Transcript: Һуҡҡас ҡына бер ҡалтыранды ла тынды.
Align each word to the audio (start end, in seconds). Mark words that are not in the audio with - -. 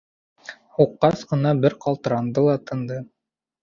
Һуҡҡас 0.77 1.23
ҡына 1.33 1.53
бер 1.61 1.79
ҡалтыранды 1.87 2.49
ла 2.51 2.61
тынды. 2.69 3.03